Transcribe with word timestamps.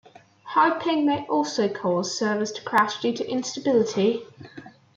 High 0.45 0.79
ping 0.79 1.05
may 1.05 1.27
also 1.27 1.69
cause 1.69 2.17
servers 2.17 2.51
to 2.53 2.63
crash 2.63 2.99
due 3.01 3.13
to 3.17 3.27
instability. 3.29 4.23